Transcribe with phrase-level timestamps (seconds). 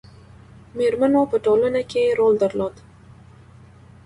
[0.77, 2.75] میرمنو په ټولنه کې رول درلود